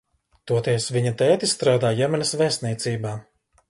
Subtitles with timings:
[0.51, 3.19] Toties viņa tētis strādā Jemenas vēstniecībā.